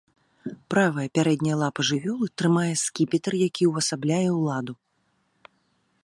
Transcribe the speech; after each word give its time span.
Правая 0.73 1.03
пярэдняя 1.17 1.57
лапа 1.63 1.81
жывёлы 1.89 2.25
трымае 2.41 2.71
скіпетр, 2.83 3.33
які 3.47 3.63
ўвасабляе 3.73 4.29
ўладу. 4.39 4.73